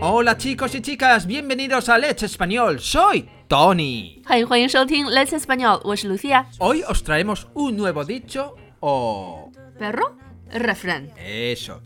[0.00, 2.78] Hola chicos y chicas, bienvenidos a Let's Español.
[2.78, 4.22] Soy Tony.
[4.26, 6.46] 欢迎欢迎收听 Let's Español，我是 Lucia。
[6.58, 9.50] Hoy os traemos un nuevo dicho o...
[9.78, 10.16] Perro,
[10.52, 11.08] refrán。
[11.16, 11.80] Eso.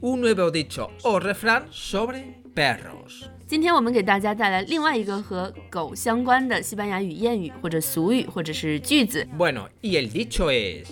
[0.00, 3.28] Un nuevo dicho o refrán sobre perros.
[3.46, 9.26] 今天我们给大家带来另外一个和狗相关的西班牙语谚语或者俗语或者是句子。
[9.36, 10.86] Bueno, y el dicho es...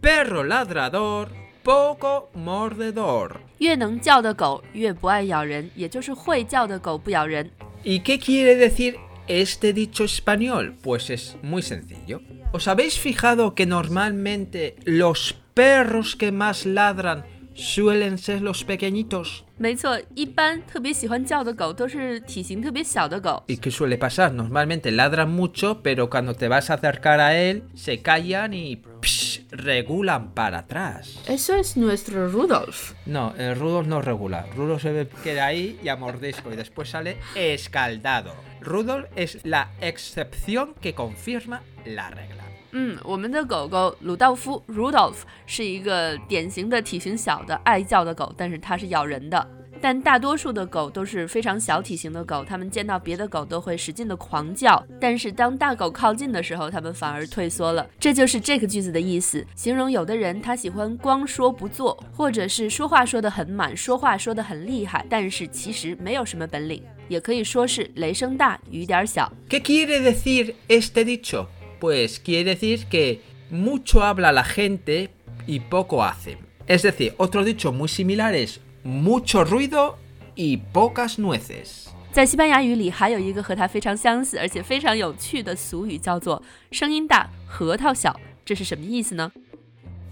[0.00, 1.28] Perro ladrador,
[1.66, 3.30] poco mordedor.
[3.58, 7.50] 越能叫的狗越不爱咬人，也就是会叫的狗不咬人。
[7.84, 8.96] ¿Y qué quiere decir
[9.26, 10.74] este dicho español?
[10.82, 12.20] Pues es muy sencillo.
[12.52, 19.44] ¿Os habéis fijado que normalmente los perros que más ladran suelen ser los pequeñitos?
[19.58, 23.42] 没错，一般特别喜欢叫的狗都是体型特别小的狗。
[23.46, 24.32] ¿Y qué suele pasar?
[24.32, 29.25] Normalmente ladran mucho, pero cuando te vas a acercar a él, se callan y psh,
[29.56, 31.18] regulan para atrás.
[31.26, 32.92] Eso es nuestro Rudolf。
[33.06, 34.46] No, el Rudolf no regula.
[34.56, 38.34] Rudolf se ve- queda ahí y a mordisco y después sale escaldado.
[38.60, 42.42] Rudolf es la excepción que confirma la regla.
[42.74, 49.46] 嗯，我们的狗狗鲁道夫 Rudolph 是一个典型的体型小的爱叫的狗，但是它是咬人的。
[49.81, 57.87] 但大多数的狗都是非常小体型的狗，它们见到别的狗都会使劲的狂叫，但是当大狗靠近的时候，它们反而退缩了。
[57.99, 66.81] 这就是这个句子的意思，形容有的人他喜欢光说不做，或者是说话说得很满，说话说得很厉害，但是其实没有什么本领。
[67.07, 69.31] 也可以说是雷声大雨点小。
[69.49, 71.47] ¿Qué quiere decir este dicho?
[71.79, 73.19] Pues quiere decir que
[73.49, 75.09] mucho habla la gente
[75.45, 76.37] y poco hace.
[76.67, 79.94] Es decir, otro dicho muy similar es mucho ruido
[80.34, 81.86] y pocas nueces.
[82.12, 88.18] 在西班牙语里，还有一个和它非常相似而且非常有趣的俗语，叫做“声音大，核桃小”。
[88.44, 89.32] 这是什么意思呢？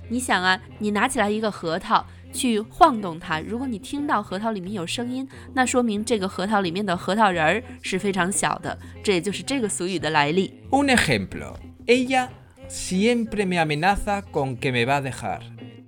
[0.09, 8.79] 你想啊，你拿起来一个核桃去晃动它，如果你听到核桃里面有声音，那说明这个核桃里面的核桃仁儿是非常小的。
[9.03, 10.55] 这也就是这个俗语的来历。
[10.71, 11.57] Un ejemplo.
[11.87, 12.29] Ella
[12.69, 15.41] siempre me amenaza con que me va a dejar,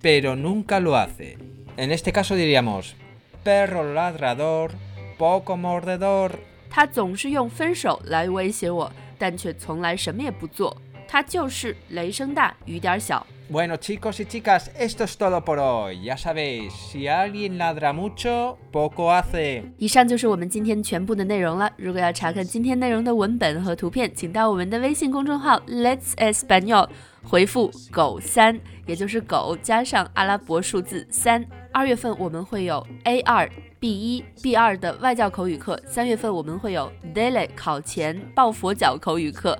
[0.02, 1.38] pero nunca lo hace.
[1.76, 2.94] En este caso diríamos,
[3.42, 4.72] perro ladrador,
[5.18, 6.32] poco mordedor.
[6.70, 10.76] 他总是用分手来威胁我，但却从来什么也不做。
[11.06, 13.26] 他就是雷声大雨点小。
[13.50, 16.02] Bueno chicos y chicas, esto es todo por hoy.
[16.02, 19.64] Ya sabéis, si alguien ladra mucho, poco hace.
[19.76, 21.70] 以上就是我们今天全部的内容了。
[21.76, 26.88] 如果要查看今天内容的文本和图片，请到我们的微信公众号 Let's Espanol
[27.27, 28.57] 回复“狗三”，
[28.87, 31.45] 也就是狗加上阿拉伯数字三。
[31.73, 33.49] 二月份我们会有 A 二、
[33.79, 39.59] B 一、B 二的外教口语课，三月份我们会有 Daily 考前抱佛脚口语课。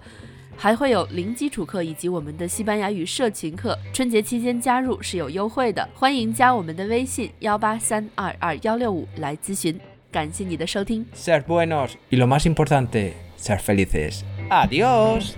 [0.60, 9.80] 还会有零基础课以及我们的西班牙语社群课，春节期间加入是有优惠的，欢迎加我们的微信幺八三二二幺六五来咨询。
[10.12, 11.06] 感谢你的收听。
[11.14, 14.22] Ser buenos y lo más importante, ser felices.
[14.50, 15.34] Adiós.